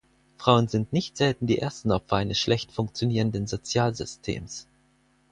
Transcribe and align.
Frauen 0.39 0.67
sind 0.67 0.93
nicht 0.93 1.15
selten 1.15 1.45
die 1.45 1.59
ersten 1.59 1.91
Opfer 1.91 2.15
eines 2.15 2.39
schlecht 2.39 2.71
funktionierenden 2.71 3.45
Sozialsystems. 3.45 4.67